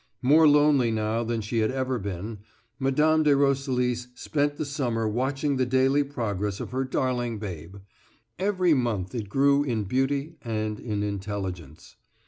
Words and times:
More 0.23 0.47
lonely 0.47 0.89
now 0.89 1.23
than 1.23 1.41
she 1.41 1.59
had 1.59 1.69
ever 1.69 1.99
been, 1.99 2.39
Mme. 2.79 3.21
de 3.21 3.35
Roselis 3.35 4.07
spent 4.15 4.57
the 4.57 4.65
summer 4.65 5.07
watching 5.07 5.57
the 5.57 5.65
daily 5.67 6.03
progress 6.03 6.59
of 6.59 6.71
her 6.71 6.83
darling 6.83 7.37
babe; 7.37 7.75
every 8.39 8.73
month 8.73 9.13
it 9.13 9.29
grew 9.29 9.63
in 9.63 9.83
beauty 9.83 10.37
and 10.41 10.79
in 10.79 11.03
intelligence. 11.03 11.97